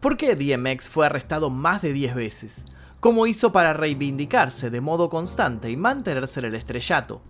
[0.00, 2.64] ¿Por qué DMX fue arrestado más de 10 veces?
[3.00, 7.20] ¿Cómo hizo para reivindicarse de modo constante y mantenerse en el estrellato?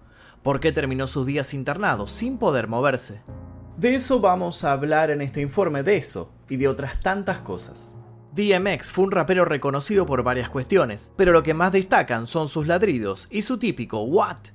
[0.45, 3.23] ¿Por qué terminó sus días internados sin poder moverse?
[3.77, 7.97] De eso vamos a hablar en este informe, de eso y de otras tantas cosas.
[8.37, 12.69] DMX fue un rapero reconocido por varias cuestiones, pero lo que más destacan son sus
[12.69, 14.51] ladridos y su típico What.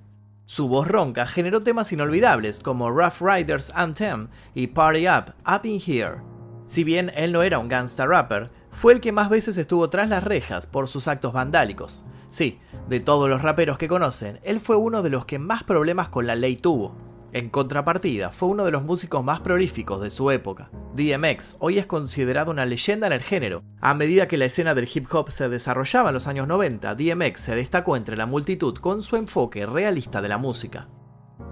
[0.45, 5.82] Su voz ronca generó temas inolvidables como Rough Riders Anthem y Party Up, Up in
[5.86, 6.34] Here.
[6.68, 10.09] Si bien él no era un gangsta rapper, fue el que más veces estuvo tras
[10.09, 12.03] las rejas por sus actos vandálicos.
[12.30, 12.59] Sí,
[12.90, 16.27] de todos los raperos que conocen, él fue uno de los que más problemas con
[16.27, 16.98] la ley tuvo.
[17.31, 20.70] En contrapartida, fue uno de los músicos más prolíficos de su época.
[20.95, 23.63] DMX hoy es considerado una leyenda en el género.
[23.82, 27.40] A medida que la escena del hip hop se desarrollaba en los años 90, DMX
[27.41, 30.88] se destacó entre la multitud con su enfoque realista de la música.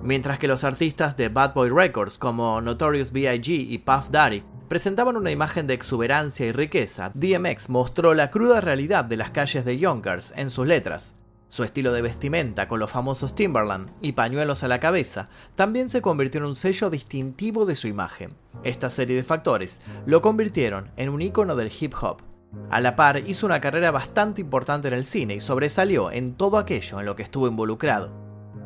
[0.01, 3.49] Mientras que los artistas de Bad Boy Records como Notorious B.I.G.
[3.69, 9.05] y Puff Daddy presentaban una imagen de exuberancia y riqueza, DMX mostró la cruda realidad
[9.05, 11.15] de las calles de Yonkers en sus letras.
[11.49, 16.01] Su estilo de vestimenta, con los famosos Timberland y pañuelos a la cabeza, también se
[16.01, 18.33] convirtió en un sello distintivo de su imagen.
[18.63, 22.23] Esta serie de factores lo convirtieron en un ícono del hip hop.
[22.71, 26.57] A la par, hizo una carrera bastante importante en el cine y sobresalió en todo
[26.57, 28.11] aquello en lo que estuvo involucrado.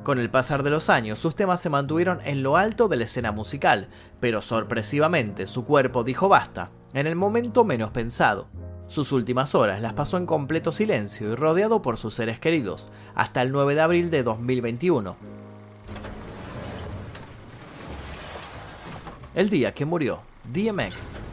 [0.08, 3.04] Con el pasar de los años, sus temas se mantuvieron en lo alto de la
[3.04, 3.90] escena musical,
[4.22, 8.48] pero sorpresivamente su cuerpo dijo basta, en el momento menos pensado.
[8.88, 13.42] Sus últimas horas las pasó en completo silencio y rodeado por sus seres queridos, hasta
[13.42, 15.18] el 9 de abril de 2021.
[19.36, 21.27] El día que murió DMX.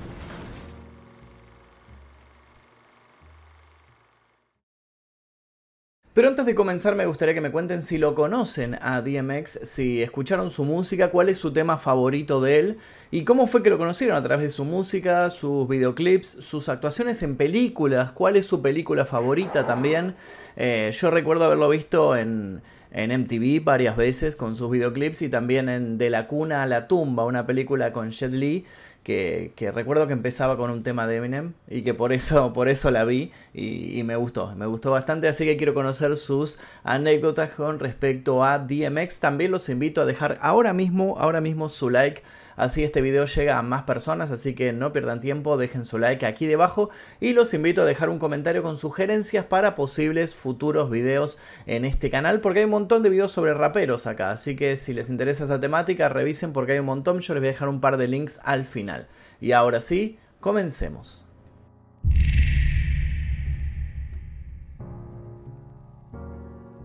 [6.14, 10.00] Pero antes de comenzar me gustaría que me cuenten si lo conocen a DMX, si
[10.00, 12.78] escucharon su música, cuál es su tema favorito de él
[13.10, 17.24] y cómo fue que lo conocieron a través de su música, sus videoclips, sus actuaciones
[17.24, 20.14] en películas, cuál es su película favorita también.
[20.54, 22.62] Eh, yo recuerdo haberlo visto en,
[22.94, 26.88] en MTV varias veces con sus videoclips y también en De la cuna a la
[26.88, 28.64] tumba, una película con Jet Li
[29.04, 32.90] que, recuerdo que empezaba con un tema de Eminem y que por eso, por eso
[32.90, 37.78] la vi y, me gustó, me gustó bastante, así que quiero conocer sus anécdotas con
[37.78, 39.20] respecto a DMX.
[39.20, 42.22] También los invito a dejar ahora mismo, ahora mismo su like
[42.56, 46.26] Así este video llega a más personas, así que no pierdan tiempo, dejen su like
[46.26, 51.38] aquí debajo y los invito a dejar un comentario con sugerencias para posibles futuros videos
[51.66, 54.94] en este canal, porque hay un montón de videos sobre raperos acá, así que si
[54.94, 57.80] les interesa esta temática, revisen porque hay un montón, yo les voy a dejar un
[57.80, 59.08] par de links al final.
[59.40, 61.23] Y ahora sí, comencemos.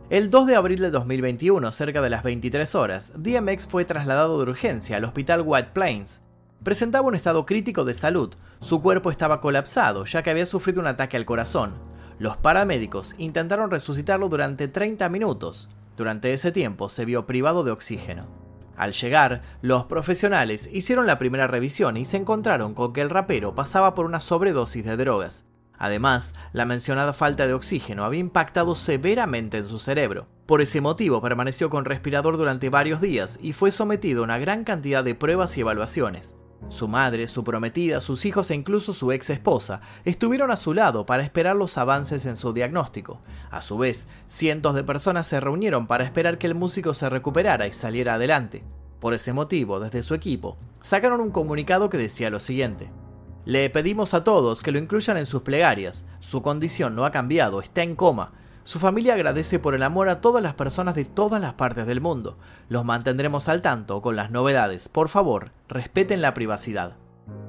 [0.10, 4.50] El 2 de abril de 2021, cerca de las 23 horas, DMX fue trasladado de
[4.50, 6.24] urgencia al hospital White Plains.
[6.64, 10.88] Presentaba un estado crítico de salud, su cuerpo estaba colapsado ya que había sufrido un
[10.88, 11.76] ataque al corazón.
[12.18, 15.70] Los paramédicos intentaron resucitarlo durante 30 minutos.
[15.96, 18.26] Durante ese tiempo se vio privado de oxígeno.
[18.78, 23.54] Al llegar, los profesionales hicieron la primera revisión y se encontraron con que el rapero
[23.54, 25.46] pasaba por una sobredosis de drogas.
[25.80, 30.28] Además, la mencionada falta de oxígeno había impactado severamente en su cerebro.
[30.46, 34.66] Por ese motivo permaneció con respirador durante varios días y fue sometido a una gran
[34.66, 36.36] cantidad de pruebas y evaluaciones.
[36.68, 41.06] Su madre, su prometida, sus hijos e incluso su ex esposa estuvieron a su lado
[41.06, 43.22] para esperar los avances en su diagnóstico.
[43.50, 47.66] A su vez, cientos de personas se reunieron para esperar que el músico se recuperara
[47.68, 48.66] y saliera adelante.
[49.00, 52.92] Por ese motivo, desde su equipo, sacaron un comunicado que decía lo siguiente.
[53.46, 56.06] Le pedimos a todos que lo incluyan en sus plegarias.
[56.20, 58.34] Su condición no ha cambiado, está en coma.
[58.64, 62.02] Su familia agradece por el amor a todas las personas de todas las partes del
[62.02, 62.38] mundo.
[62.68, 64.90] Los mantendremos al tanto con las novedades.
[64.90, 66.98] Por favor, respeten la privacidad.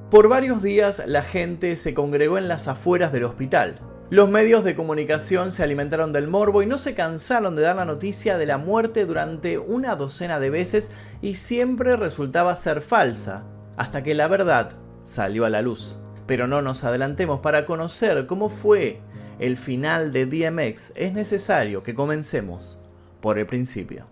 [0.09, 3.79] Por varios días la gente se congregó en las afueras del hospital.
[4.09, 7.85] Los medios de comunicación se alimentaron del morbo y no se cansaron de dar la
[7.85, 10.91] noticia de la muerte durante una docena de veces
[11.21, 13.45] y siempre resultaba ser falsa,
[13.77, 15.97] hasta que la verdad salió a la luz.
[16.27, 19.01] Pero no nos adelantemos para conocer cómo fue
[19.39, 20.93] el final de DMX.
[20.95, 22.79] Es necesario que comencemos
[23.19, 24.05] por el principio.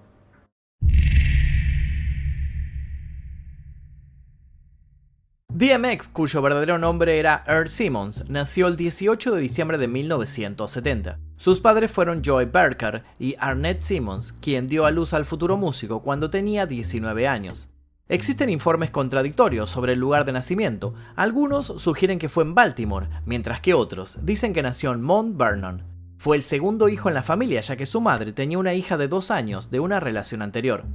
[5.52, 11.20] DMX, cuyo verdadero nombre era Earl Simmons, nació el 18 de diciembre de 1970.
[11.36, 16.02] Sus padres fueron Joy Berker y Arnett Simmons, quien dio a luz al futuro músico
[16.02, 17.68] cuando tenía 19 años.
[18.12, 20.96] Existen informes contradictorios sobre el lugar de nacimiento.
[21.16, 25.84] Algunos sugieren que fue en Baltimore, mientras que otros dicen que nació en Mount Vernon.
[26.18, 29.08] Fue el segundo hijo en la familia, ya que su madre tenía una hija de
[29.08, 30.86] dos años de una relación anterior.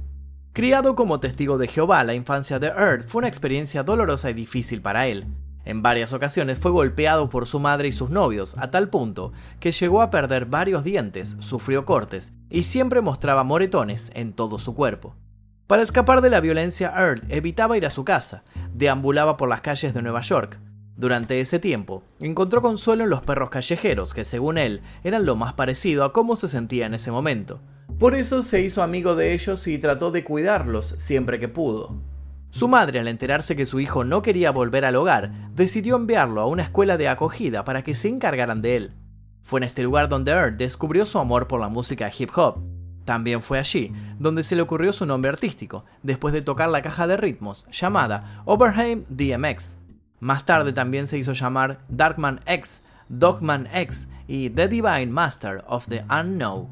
[0.51, 4.81] Criado como testigo de Jehová, la infancia de Earth fue una experiencia dolorosa y difícil
[4.81, 5.25] para él.
[5.63, 9.31] En varias ocasiones fue golpeado por su madre y sus novios, a tal punto
[9.61, 14.75] que llegó a perder varios dientes, sufrió cortes y siempre mostraba moretones en todo su
[14.75, 15.15] cuerpo.
[15.67, 18.43] Para escapar de la violencia, Earth evitaba ir a su casa,
[18.75, 20.59] deambulaba por las calles de Nueva York.
[20.95, 25.53] Durante ese tiempo, encontró consuelo en los perros callejeros, que según él eran lo más
[25.53, 27.61] parecido a cómo se sentía en ese momento.
[27.97, 31.95] Por eso se hizo amigo de ellos y trató de cuidarlos siempre que pudo.
[32.51, 36.45] Su madre, al enterarse que su hijo no quería volver al hogar, decidió enviarlo a
[36.45, 38.93] una escuela de acogida para que se encargaran de él.
[39.41, 42.59] Fue en este lugar donde Earth descubrió su amor por la música hip hop,
[43.05, 47.07] también fue allí donde se le ocurrió su nombre artístico, después de tocar la caja
[47.07, 49.77] de ritmos, llamada Oberheim DMX.
[50.19, 55.87] Más tarde también se hizo llamar Darkman X, Dogman X y The Divine Master of
[55.87, 56.67] the Unknown.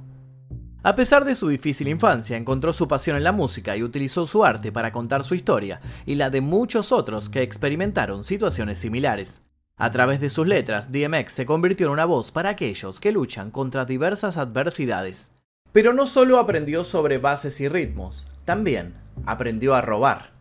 [0.86, 4.44] A pesar de su difícil infancia, encontró su pasión en la música y utilizó su
[4.44, 9.42] arte para contar su historia y la de muchos otros que experimentaron situaciones similares.
[9.78, 13.50] A través de sus letras, DMX se convirtió en una voz para aquellos que luchan
[13.50, 15.32] contra diversas adversidades.
[15.74, 18.94] Pero no solo aprendió sobre bases y ritmos, también
[19.26, 20.32] aprendió a robar.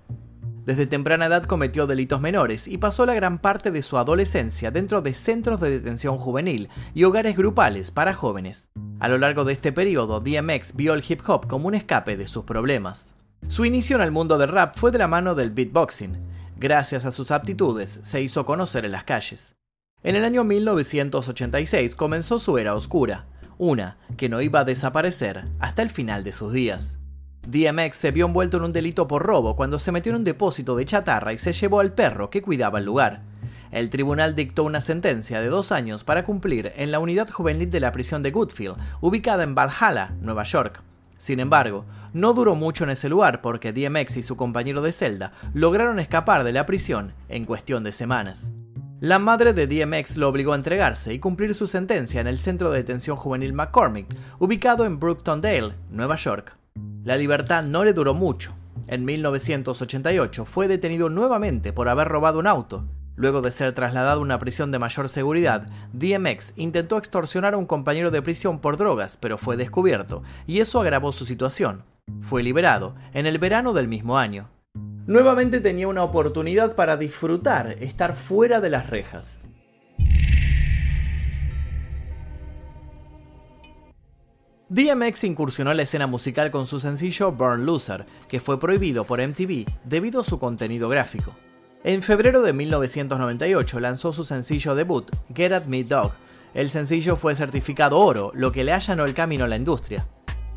[0.67, 5.01] Desde temprana edad cometió delitos menores y pasó la gran parte de su adolescencia dentro
[5.01, 8.69] de centros de detención juvenil y hogares grupales para jóvenes.
[9.01, 12.27] A lo largo de este periodo, DMX vio el hip hop como un escape de
[12.27, 13.15] sus problemas.
[13.49, 16.19] Su inicio en el mundo del rap fue de la mano del beatboxing.
[16.59, 19.55] Gracias a sus aptitudes, se hizo conocer en las calles.
[20.05, 23.25] En el año 1986 comenzó su era oscura
[23.63, 26.99] una que no iba a desaparecer hasta el final de sus días.
[27.47, 30.75] DMX se vio envuelto en un delito por robo cuando se metió en un depósito
[30.75, 33.23] de chatarra y se llevó al perro que cuidaba el lugar.
[33.71, 37.79] El tribunal dictó una sentencia de dos años para cumplir en la unidad juvenil de
[37.79, 40.83] la prisión de Goodfield, ubicada en Valhalla, Nueva York.
[41.17, 45.35] Sin embargo, no duró mucho en ese lugar porque DMX y su compañero de celda
[45.55, 48.51] lograron escapar de la prisión en cuestión de semanas.
[49.03, 52.71] La madre de DMX lo obligó a entregarse y cumplir su sentencia en el centro
[52.71, 54.07] de detención juvenil McCormick,
[54.39, 56.57] ubicado en Dale, Nueva York.
[57.03, 58.55] La libertad no le duró mucho.
[58.87, 62.85] En 1988 fue detenido nuevamente por haber robado un auto.
[63.17, 67.67] Luego de ser trasladado a una prisión de mayor seguridad, DMX intentó extorsionar a un
[67.67, 71.83] compañero de prisión por drogas, pero fue descubierto, y eso agravó su situación.
[72.21, 74.49] Fue liberado en el verano del mismo año.
[75.13, 79.45] Nuevamente tenía una oportunidad para disfrutar, estar fuera de las rejas.
[84.71, 89.21] DMX incursionó en la escena musical con su sencillo Burn Loser, que fue prohibido por
[89.21, 91.35] MTV debido a su contenido gráfico.
[91.85, 96.13] En febrero de 1998 lanzó su sencillo debut, Get At Me Dog.
[96.55, 100.07] El sencillo fue certificado oro, lo que le allanó el camino a la industria.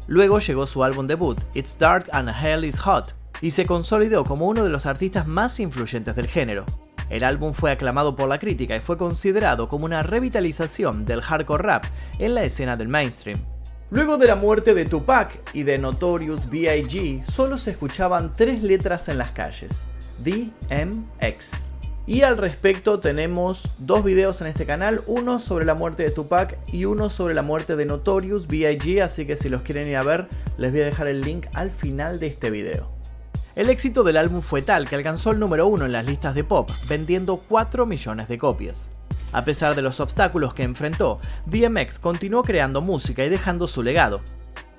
[0.07, 3.15] Luego llegó su álbum debut, It's Dark and Hell Is Hot,
[3.45, 6.65] y se consolidó como uno de los artistas más influyentes del género.
[7.11, 11.61] El álbum fue aclamado por la crítica y fue considerado como una revitalización del hardcore
[11.61, 11.85] rap
[12.17, 13.37] en la escena del mainstream.
[13.91, 19.09] Luego de la muerte de Tupac y de Notorious B.I.G., solo se escuchaban tres letras
[19.09, 19.83] en las calles:
[20.23, 21.69] DMX.
[22.07, 26.57] Y al respecto tenemos dos videos en este canal, uno sobre la muerte de Tupac
[26.71, 30.03] y uno sobre la muerte de Notorious B.I.G., así que si los quieren ir a
[30.03, 32.94] ver, les voy a dejar el link al final de este video.
[33.55, 36.43] El éxito del álbum fue tal que alcanzó el número uno en las listas de
[36.43, 38.91] pop, vendiendo 4 millones de copias.
[39.31, 44.19] A pesar de los obstáculos que enfrentó, DMX continuó creando música y dejando su legado.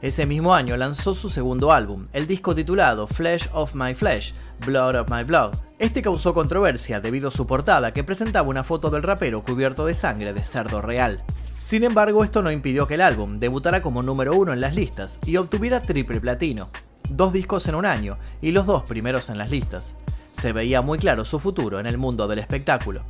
[0.03, 4.35] Ese mismo año lanzó su segundo álbum, el disco titulado Flesh of My Flesh,
[4.67, 5.55] Blood of My Blood.
[5.79, 9.95] Este causó controversia debido a su portada que presentaba una foto del rapero cubierto de
[9.95, 11.25] sangre de cerdo real.
[11.65, 15.19] Sin embargo, esto no impidió que el álbum debutara como número uno en las listas
[15.25, 16.69] y obtuviera triple platino
[17.11, 19.97] dos discos en un año y los dos primeros en las listas.
[20.33, 23.03] Se veía muy claro su futuro en el mundo del espectáculo.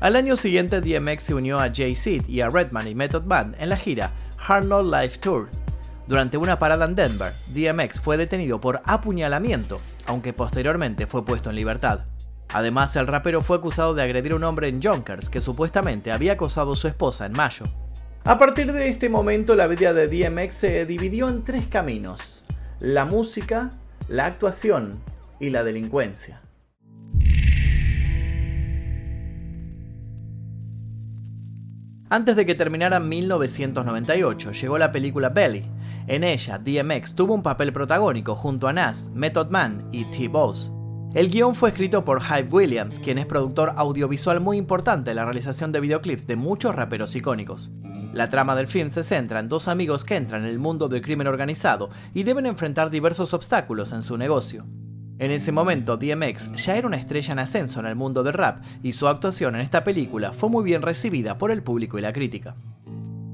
[0.00, 3.68] Al año siguiente, DMX se unió a Jay-Z y a Redman y Method Man en
[3.68, 4.12] la gira
[4.46, 5.48] Hard Not Life Tour.
[6.08, 11.56] Durante una parada en Denver, DMX fue detenido por apuñalamiento, aunque posteriormente fue puesto en
[11.56, 12.00] libertad.
[12.52, 16.32] Además, el rapero fue acusado de agredir a un hombre en Yonkers que supuestamente había
[16.32, 17.66] acosado a su esposa en mayo.
[18.24, 22.41] A partir de este momento, la vida de DMX se dividió en tres caminos
[22.82, 23.70] la música,
[24.08, 25.00] la actuación
[25.38, 26.42] y la delincuencia.
[32.10, 35.64] Antes de que terminara 1998, llegó la película Belly.
[36.08, 40.72] En ella, DMX tuvo un papel protagónico junto a Nas, Method Man y T-Boss.
[41.14, 45.24] El guion fue escrito por Hype Williams, quien es productor audiovisual muy importante en la
[45.24, 47.70] realización de videoclips de muchos raperos icónicos.
[48.12, 51.00] La trama del film se centra en dos amigos que entran en el mundo del
[51.00, 54.66] crimen organizado y deben enfrentar diversos obstáculos en su negocio.
[55.18, 58.62] En ese momento, DMX ya era una estrella en ascenso en el mundo del rap
[58.82, 62.12] y su actuación en esta película fue muy bien recibida por el público y la
[62.12, 62.54] crítica.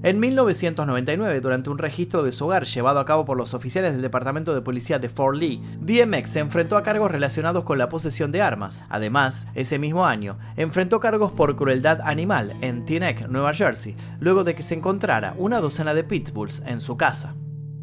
[0.05, 4.03] En 1999, durante un registro de su hogar llevado a cabo por los oficiales del
[4.03, 8.31] Departamento de Policía de Fort Lee, DMX se enfrentó a cargos relacionados con la posesión
[8.31, 8.85] de armas.
[8.91, 14.55] Además, ese mismo año, enfrentó cargos por crueldad animal en Teaneck, Nueva Jersey, luego de
[14.55, 17.35] que se encontrara una docena de pitbulls en su casa.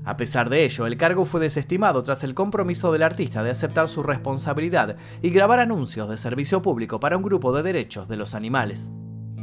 [0.06, 3.90] A pesar de ello, el cargo fue desestimado tras el compromiso del artista de aceptar
[3.90, 8.36] su responsabilidad y grabar anuncios de servicio público para un grupo de derechos de los
[8.36, 8.90] animales.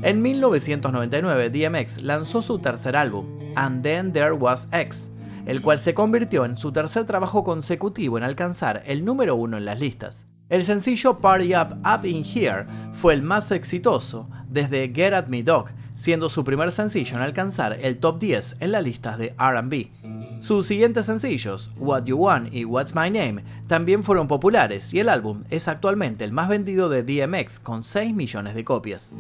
[0.03, 5.11] En 1999, DMX lanzó su tercer álbum, And Then There Was X,
[5.47, 9.65] el cual se convirtió en su tercer trabajo consecutivo en alcanzar el número uno en
[9.65, 10.27] las listas.
[10.49, 15.45] El sencillo Party Up Up In Here fue el más exitoso desde Get At Me
[15.45, 20.43] Dog, siendo su primer sencillo en alcanzar el top 10 en las listas de RB.
[20.43, 25.09] Sus siguientes sencillos, What You Want y What's My Name, también fueron populares y el
[25.09, 29.15] álbum es actualmente el más vendido de DMX con 6 millones de copias.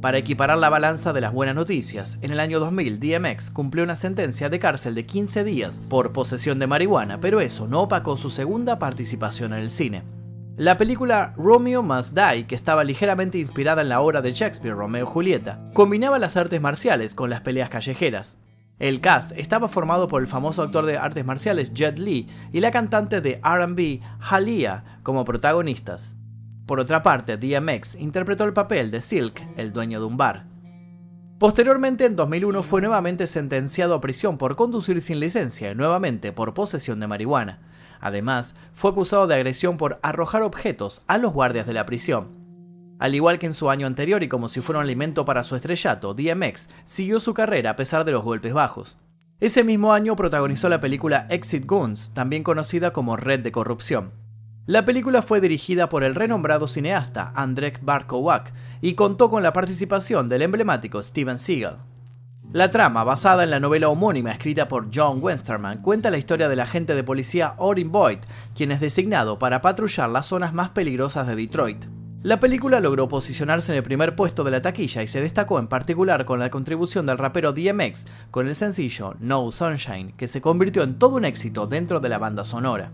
[0.00, 3.96] Para equiparar la balanza de las buenas noticias, en el año 2000 DMX cumplió una
[3.96, 8.30] sentencia de cárcel de 15 días por posesión de marihuana, pero eso no opacó su
[8.30, 10.02] segunda participación en el cine.
[10.56, 15.04] La película Romeo Must Die, que estaba ligeramente inspirada en la obra de Shakespeare Romeo
[15.04, 18.38] y Julieta, combinaba las artes marciales con las peleas callejeras.
[18.78, 22.70] El cast estaba formado por el famoso actor de artes marciales Jet Li y la
[22.70, 26.16] cantante de RB Halia como protagonistas.
[26.70, 30.46] Por otra parte, DMX interpretó el papel de Silk, el dueño de un bar.
[31.40, 36.54] Posteriormente, en 2001, fue nuevamente sentenciado a prisión por conducir sin licencia y nuevamente por
[36.54, 37.58] posesión de marihuana.
[38.00, 42.28] Además, fue acusado de agresión por arrojar objetos a los guardias de la prisión.
[43.00, 45.56] Al igual que en su año anterior y como si fuera un alimento para su
[45.56, 48.96] estrellato, DMX siguió su carrera a pesar de los golpes bajos.
[49.40, 54.29] Ese mismo año protagonizó la película Exit Goons, también conocida como Red de Corrupción.
[54.66, 58.52] La película fue dirigida por el renombrado cineasta Andrzej Barkowak
[58.82, 61.78] y contó con la participación del emblemático Steven Seagal.
[62.52, 66.60] La trama, basada en la novela homónima escrita por John Westerman, cuenta la historia del
[66.60, 68.18] agente de policía Orin Boyd,
[68.54, 71.84] quien es designado para patrullar las zonas más peligrosas de Detroit.
[72.22, 75.68] La película logró posicionarse en el primer puesto de la taquilla y se destacó en
[75.68, 80.82] particular con la contribución del rapero DMX con el sencillo No Sunshine, que se convirtió
[80.82, 82.92] en todo un éxito dentro de la banda sonora.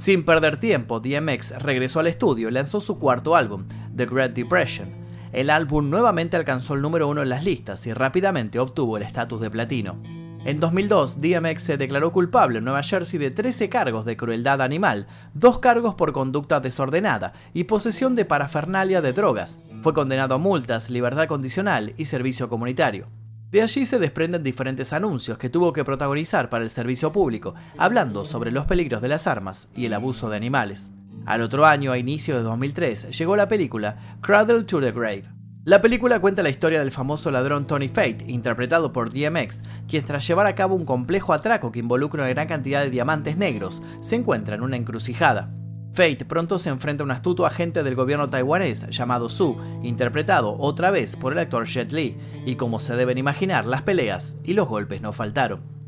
[0.00, 4.88] Sin perder tiempo, DMX regresó al estudio y lanzó su cuarto álbum, The Great Depression.
[5.30, 9.42] El álbum nuevamente alcanzó el número uno en las listas y rápidamente obtuvo el estatus
[9.42, 10.02] de platino.
[10.46, 15.06] En 2002, DMX se declaró culpable en Nueva Jersey de 13 cargos de crueldad animal,
[15.34, 19.62] dos cargos por conducta desordenada y posesión de parafernalia de drogas.
[19.82, 23.08] Fue condenado a multas, libertad condicional y servicio comunitario.
[23.50, 28.24] De allí se desprenden diferentes anuncios que tuvo que protagonizar para el servicio público, hablando
[28.24, 30.92] sobre los peligros de las armas y el abuso de animales.
[31.26, 35.24] Al otro año, a inicio de 2003, llegó la película Cradle to the Grave.
[35.64, 40.26] La película cuenta la historia del famoso ladrón Tony Fate, interpretado por DMX, quien tras
[40.26, 44.14] llevar a cabo un complejo atraco que involucra una gran cantidad de diamantes negros, se
[44.14, 45.50] encuentra en una encrucijada.
[45.92, 50.90] Fate pronto se enfrenta a un astuto agente del gobierno taiwanés llamado Su, interpretado otra
[50.90, 52.16] vez por el actor Jet Li,
[52.46, 55.80] y como se deben imaginar, las peleas y los golpes no faltaron.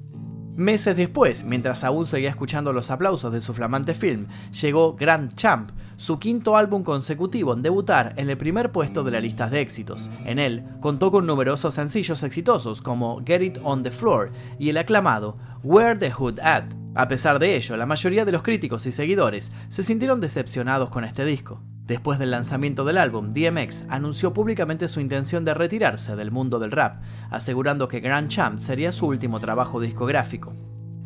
[0.56, 4.26] Meses después, mientras aún seguía escuchando los aplausos de su flamante film,
[4.60, 9.22] llegó Grand Champ, su quinto álbum consecutivo en debutar en el primer puesto de las
[9.22, 10.10] listas de éxitos.
[10.26, 14.76] En él contó con numerosos sencillos exitosos como Get It On The Floor y el
[14.76, 16.81] aclamado Where the Hood At.
[16.94, 21.04] A pesar de ello, la mayoría de los críticos y seguidores se sintieron decepcionados con
[21.04, 21.62] este disco.
[21.86, 26.70] Después del lanzamiento del álbum, DMX anunció públicamente su intención de retirarse del mundo del
[26.70, 30.52] rap, asegurando que Grand Champ sería su último trabajo discográfico.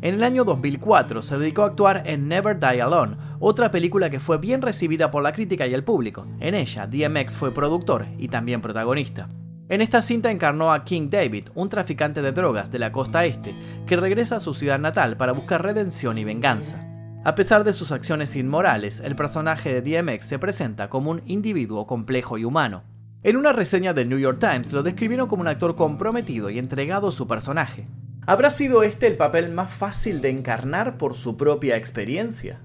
[0.01, 4.19] En el año 2004 se dedicó a actuar en Never Die Alone, otra película que
[4.19, 6.27] fue bien recibida por la crítica y el público.
[6.41, 9.29] En ella, DMX fue productor y también protagonista.
[9.69, 13.53] En esta cinta encarnó a King David, un traficante de drogas de la costa este,
[13.85, 16.87] que regresa a su ciudad natal para buscar redención y venganza.
[17.25, 21.85] A pesar de sus acciones inmorales, el personaje de DMX se presenta como un individuo
[21.85, 22.83] complejo y humano.
[23.23, 27.09] En una reseña del New York Times lo describieron como un actor comprometido y entregado
[27.09, 27.87] a su personaje.
[28.25, 32.61] ¿Habrá sido este el papel más fácil de encarnar por su propia experiencia?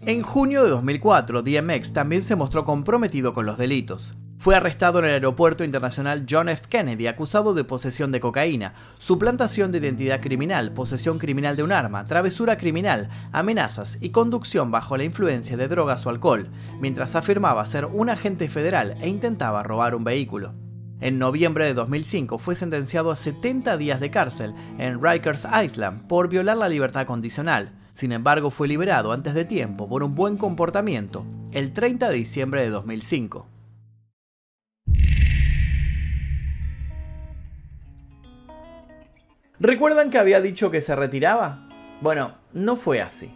[0.00, 4.16] En junio de 2004, DMX también se mostró comprometido con los delitos.
[4.38, 6.68] Fue arrestado en el aeropuerto internacional John F.
[6.68, 12.04] Kennedy acusado de posesión de cocaína, suplantación de identidad criminal, posesión criminal de un arma,
[12.04, 16.48] travesura criminal, amenazas y conducción bajo la influencia de drogas o alcohol,
[16.80, 20.54] mientras afirmaba ser un agente federal e intentaba robar un vehículo.
[21.00, 26.28] En noviembre de 2005 fue sentenciado a 70 días de cárcel en Rikers Island por
[26.28, 31.24] violar la libertad condicional, Sin embargo, fue liberado antes de tiempo por un buen comportamiento
[31.52, 33.55] el 30 de diciembre de 2005.
[39.58, 41.66] ¿Recuerdan que había dicho que se retiraba?
[42.02, 43.34] Bueno, no fue así.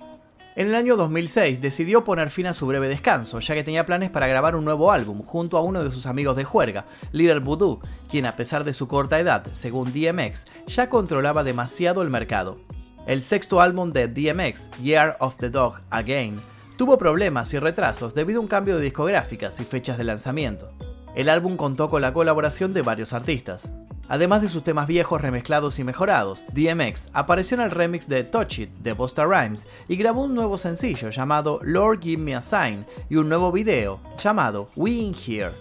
[0.54, 4.10] En el año 2006 decidió poner fin a su breve descanso, ya que tenía planes
[4.10, 7.80] para grabar un nuevo álbum junto a uno de sus amigos de juerga, Little Voodoo,
[8.10, 12.58] quien a pesar de su corta edad, según DMX, ya controlaba demasiado el mercado.
[13.06, 16.42] El sexto álbum de DMX, Year of the Dog Again,
[16.76, 20.70] tuvo problemas y retrasos debido a un cambio de discográficas y fechas de lanzamiento.
[21.14, 23.72] El álbum contó con la colaboración de varios artistas.
[24.08, 28.58] Además de sus temas viejos remezclados y mejorados, DMX apareció en el remix de Touch
[28.58, 32.86] It de Busta Rhymes y grabó un nuevo sencillo llamado Lord Give Me a Sign
[33.08, 35.52] y un nuevo video llamado We In Here.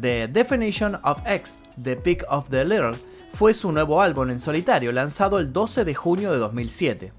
[0.00, 2.96] The Definition of X, The Pick of the Little,
[3.32, 7.12] fue su nuevo álbum en solitario lanzado el 12 de junio de 2007.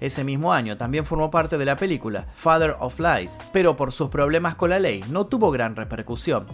[0.00, 4.08] Ese mismo año también formó parte de la película Father of Lies, pero por sus
[4.08, 6.46] problemas con la ley no tuvo gran repercusión.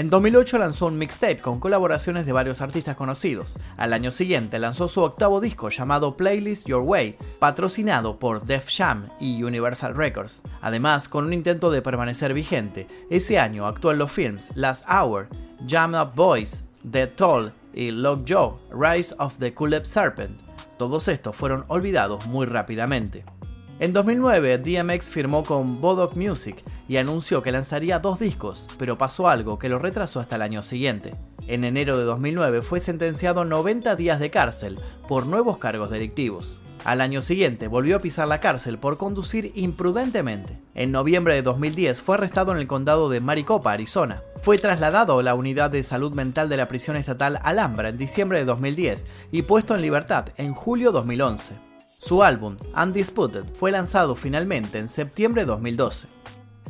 [0.00, 3.58] En 2008 lanzó un mixtape con colaboraciones de varios artistas conocidos.
[3.76, 9.10] Al año siguiente lanzó su octavo disco llamado Playlist Your Way, patrocinado por Def Jam
[9.20, 10.40] y Universal Records.
[10.62, 15.28] Además, con un intento de permanecer vigente, ese año actuó en los films Last Hour,
[15.68, 20.40] Jam Up Boys, The Toll y Lock Joe, Rise of the Culep Serpent.
[20.78, 23.22] Todos estos fueron olvidados muy rápidamente.
[23.80, 29.28] En 2009, DMX firmó con Bodoc Music y anunció que lanzaría dos discos, pero pasó
[29.28, 31.14] algo que lo retrasó hasta el año siguiente.
[31.46, 34.74] En enero de 2009 fue sentenciado a 90 días de cárcel
[35.06, 36.58] por nuevos cargos delictivos.
[36.82, 40.58] Al año siguiente volvió a pisar la cárcel por conducir imprudentemente.
[40.74, 44.20] En noviembre de 2010 fue arrestado en el condado de Maricopa, Arizona.
[44.42, 48.40] Fue trasladado a la unidad de salud mental de la prisión estatal Alhambra en diciembre
[48.40, 51.52] de 2010 y puesto en libertad en julio de 2011.
[51.98, 56.08] Su álbum, Undisputed, fue lanzado finalmente en septiembre de 2012.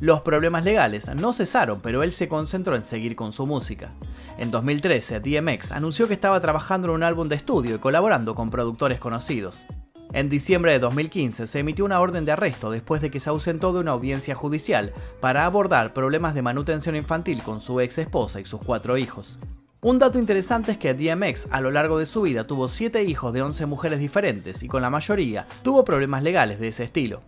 [0.01, 3.91] Los problemas legales no cesaron, pero él se concentró en seguir con su música.
[4.39, 8.49] En 2013, DMX anunció que estaba trabajando en un álbum de estudio y colaborando con
[8.49, 9.67] productores conocidos.
[10.15, 13.75] En diciembre de 2015 se emitió una orden de arresto después de que se ausentó
[13.75, 18.47] de una audiencia judicial para abordar problemas de manutención infantil con su ex esposa y
[18.47, 19.39] sus cuatro hijos.
[19.83, 23.35] Un dato interesante es que DMX a lo largo de su vida tuvo 7 hijos
[23.35, 27.23] de 11 mujeres diferentes y con la mayoría tuvo problemas legales de ese estilo.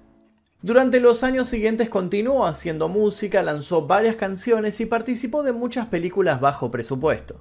[0.62, 6.40] Durante los años siguientes continuó haciendo música, lanzó varias canciones y participó de muchas películas
[6.40, 7.40] bajo presupuesto.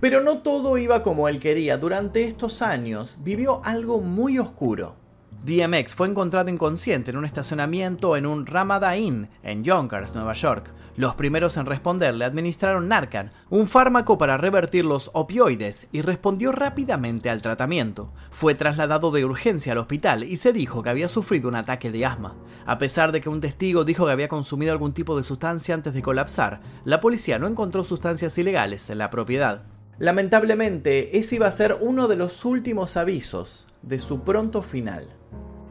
[0.00, 1.76] Pero no todo iba como él quería.
[1.76, 4.94] Durante estos años vivió algo muy oscuro.
[5.42, 10.70] DMX fue encontrado inconsciente en un estacionamiento en un Ramada Inn en Yonkers, Nueva York.
[10.96, 16.52] Los primeros en responder le administraron Narcan, un fármaco para revertir los opioides, y respondió
[16.52, 18.12] rápidamente al tratamiento.
[18.30, 22.04] Fue trasladado de urgencia al hospital y se dijo que había sufrido un ataque de
[22.04, 22.34] asma.
[22.66, 25.94] A pesar de que un testigo dijo que había consumido algún tipo de sustancia antes
[25.94, 29.62] de colapsar, la policía no encontró sustancias ilegales en la propiedad.
[29.98, 35.19] Lamentablemente, ese iba a ser uno de los últimos avisos de su pronto final.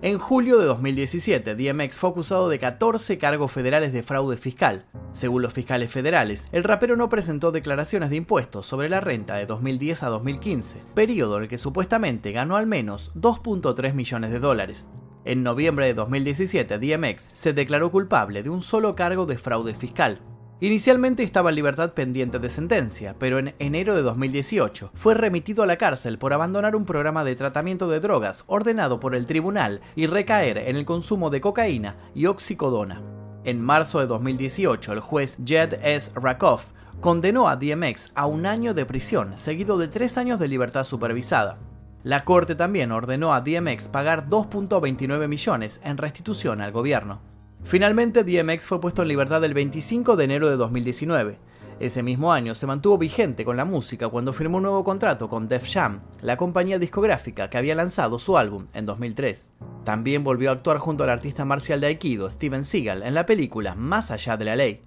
[0.02, 4.86] En julio de 2017, DMX fue acusado de 14 cargos federales de fraude fiscal.
[5.12, 9.46] Según los fiscales federales, el rapero no presentó declaraciones de impuestos sobre la renta de
[9.46, 14.90] 2010 a 2015, periodo en el que supuestamente ganó al menos 2.3 millones de dólares.
[15.26, 20.22] En noviembre de 2017, DMX se declaró culpable de un solo cargo de fraude fiscal,
[20.62, 25.66] Inicialmente estaba en libertad pendiente de sentencia, pero en enero de 2018 fue remitido a
[25.66, 30.08] la cárcel por abandonar un programa de tratamiento de drogas ordenado por el tribunal y
[30.08, 33.02] recaer en el consumo de cocaína y oxicodona.
[33.46, 36.12] En marzo de 2018, el juez Jed S.
[36.16, 36.66] Rakoff
[37.00, 41.58] condenó a DMX a un año de prisión, seguido de tres años de libertad supervisada.
[42.04, 47.29] La corte también ordenó a DMX pagar 2.29 millones en restitución al gobierno.
[47.64, 51.38] Finalmente, DMX fue puesto en libertad el 25 de enero de 2019.
[51.80, 55.48] Ese mismo año se mantuvo vigente con la música cuando firmó un nuevo contrato con
[55.48, 59.52] Def Jam, la compañía discográfica que había lanzado su álbum en 2003.
[59.86, 63.76] También volvió a actuar junto al artista marcial de Aikido, Steven Seagal, en la película
[63.76, 64.82] Más allá de la ley.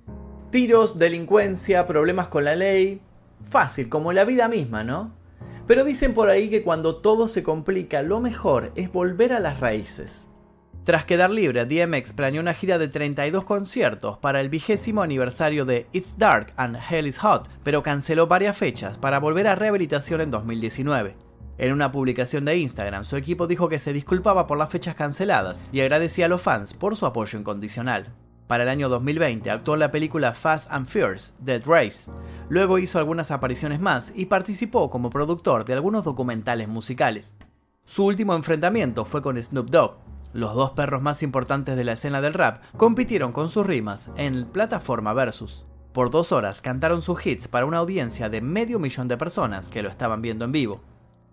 [0.50, 3.00] Tiros, delincuencia, problemas con la ley.
[3.42, 5.12] Fácil, como la vida misma, ¿no?
[5.66, 9.60] Pero dicen por ahí que cuando todo se complica, lo mejor es volver a las
[9.60, 10.28] raíces.
[10.84, 15.86] Tras quedar libre, DMX planeó una gira de 32 conciertos para el vigésimo aniversario de
[15.92, 20.32] It's Dark and Hell is Hot, pero canceló varias fechas para volver a rehabilitación en
[20.32, 21.14] 2019.
[21.58, 25.62] En una publicación de Instagram, su equipo dijo que se disculpaba por las fechas canceladas
[25.70, 28.08] y agradecía a los fans por su apoyo incondicional.
[28.48, 32.10] Para el año 2020 actuó en la película Fast and Fierce, Dead Race.
[32.48, 37.38] Luego hizo algunas apariciones más y participó como productor de algunos documentales musicales.
[37.84, 40.01] Su último enfrentamiento fue con Snoop Dogg.
[40.32, 44.46] Los dos perros más importantes de la escena del rap compitieron con sus rimas en
[44.46, 45.66] Plataforma Versus.
[45.92, 49.82] Por dos horas cantaron sus hits para una audiencia de medio millón de personas que
[49.82, 50.80] lo estaban viendo en vivo.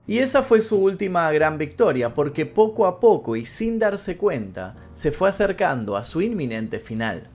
[0.06, 4.76] Y esa fue su última gran victoria, porque poco a poco y sin darse cuenta,
[4.94, 7.30] se fue acercando a su inminente final.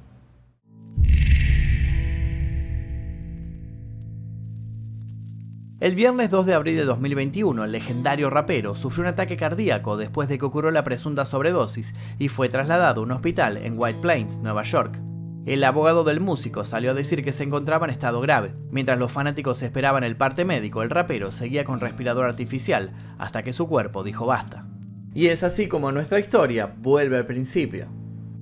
[5.84, 10.30] El viernes 2 de abril de 2021, el legendario rapero sufrió un ataque cardíaco después
[10.30, 14.38] de que ocurrió la presunta sobredosis y fue trasladado a un hospital en White Plains,
[14.38, 14.98] Nueva York.
[15.44, 18.54] El abogado del músico salió a decir que se encontraba en estado grave.
[18.70, 23.52] Mientras los fanáticos esperaban el parte médico, el rapero seguía con respirador artificial hasta que
[23.52, 24.66] su cuerpo dijo basta.
[25.12, 27.88] Y es así como nuestra historia vuelve al principio.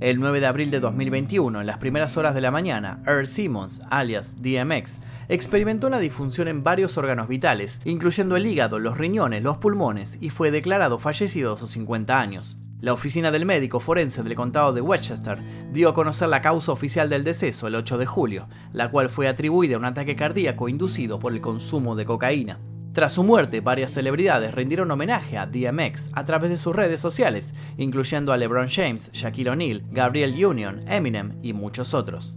[0.02, 3.80] El 9 de abril de 2021, en las primeras horas de la mañana, Earl Simmons,
[3.88, 9.58] alias DMX, experimentó una disfunción en varios órganos vitales, incluyendo el hígado, los riñones, los
[9.58, 12.58] pulmones, y fue declarado fallecido a sus 50 años.
[12.80, 15.40] La oficina del médico forense del condado de Westchester
[15.72, 19.28] dio a conocer la causa oficial del deceso el 8 de julio, la cual fue
[19.28, 22.58] atribuida a un ataque cardíaco inducido por el consumo de cocaína.
[22.92, 27.54] Tras su muerte, varias celebridades rindieron homenaje a DMX a través de sus redes sociales,
[27.78, 32.36] incluyendo a LeBron James, Shaquille O'Neal, Gabriel Union, Eminem y muchos otros.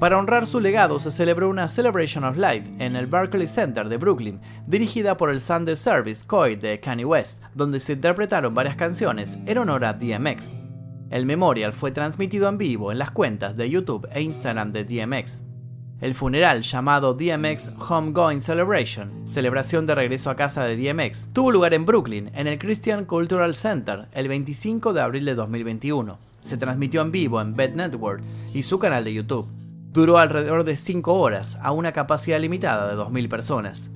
[0.00, 3.96] Para honrar su legado se celebró una Celebration of Life en el Barclays Center de
[3.96, 9.38] Brooklyn, dirigida por el Sunday Service Coy de Kanye West, donde se interpretaron varias canciones
[9.46, 10.63] en honor a DMX.
[11.14, 15.44] El memorial fue transmitido en vivo en las cuentas de YouTube e Instagram de DMX.
[16.00, 21.72] El funeral llamado DMX Homegoing Celebration, celebración de regreso a casa de DMX, tuvo lugar
[21.72, 26.18] en Brooklyn, en el Christian Cultural Center, el 25 de abril de 2021.
[26.42, 28.20] Se transmitió en vivo en Bed Network
[28.52, 29.46] y su canal de YouTube
[29.92, 33.88] duró alrededor de 5 horas a una capacidad limitada de 2.000 personas.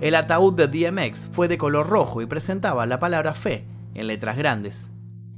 [0.00, 4.36] El ataúd de DMX fue de color rojo y presentaba la palabra fe en letras
[4.36, 4.92] grandes.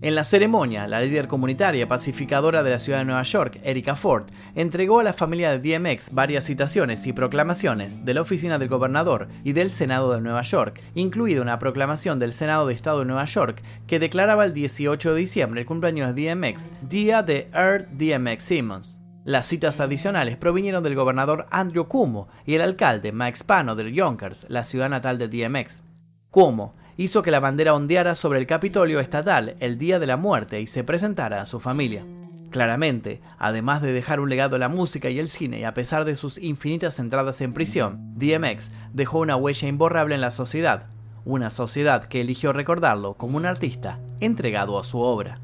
[0.05, 4.27] En la ceremonia, la líder comunitaria pacificadora de la ciudad de Nueva York, Erika Ford,
[4.55, 9.29] entregó a la familia de DMX varias citaciones y proclamaciones de la oficina del gobernador
[9.45, 13.25] y del Senado de Nueva York, incluida una proclamación del Senado de Estado de Nueva
[13.25, 18.43] York que declaraba el 18 de diciembre el cumpleaños de DMX, Día de Earl DMX
[18.43, 19.01] Simmons.
[19.25, 24.45] Las citas adicionales provinieron del gobernador Andrew Cuomo y el alcalde Mike Spano del Yonkers,
[24.51, 25.83] la ciudad natal de DMX.
[26.29, 30.61] Cuomo hizo que la bandera ondeara sobre el Capitolio estatal el día de la muerte
[30.61, 32.05] y se presentara a su familia.
[32.51, 36.05] Claramente, además de dejar un legado a la música y el cine y a pesar
[36.05, 40.87] de sus infinitas entradas en prisión, DMX dejó una huella imborrable en la sociedad,
[41.25, 45.41] una sociedad que eligió recordarlo como un artista entregado a su obra.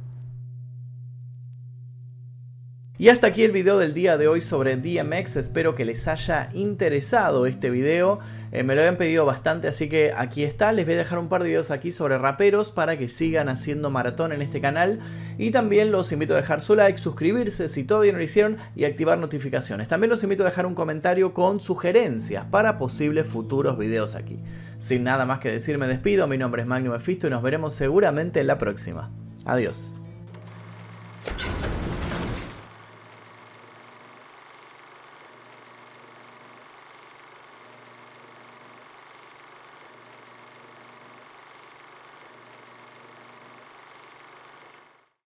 [3.00, 6.50] Y hasta aquí el video del día de hoy sobre DMX, espero que les haya
[6.52, 8.18] interesado este video,
[8.52, 11.30] eh, me lo habían pedido bastante así que aquí está, les voy a dejar un
[11.30, 14.98] par de videos aquí sobre raperos para que sigan haciendo maratón en este canal
[15.38, 18.84] y también los invito a dejar su like, suscribirse si todavía no lo hicieron y
[18.84, 19.88] activar notificaciones.
[19.88, 24.40] También los invito a dejar un comentario con sugerencias para posibles futuros videos aquí.
[24.78, 27.72] Sin nada más que decir me despido, mi nombre es Magnum Mephisto y nos veremos
[27.72, 29.10] seguramente en la próxima.
[29.46, 29.94] Adiós.